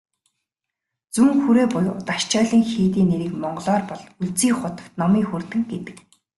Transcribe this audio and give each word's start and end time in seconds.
Зүүн 1.13 1.35
хүрээ 1.43 1.67
буюу 1.73 1.95
"Дашчойлин" 2.07 2.63
хийдийн 2.71 3.07
нэрийг 3.09 3.33
монголоор 3.41 3.83
бол 3.89 4.01
"Өлзий 4.21 4.53
хутагт 4.59 4.93
номын 4.99 5.23
хүрдэн" 5.27 5.61
гэдэг. 5.71 5.97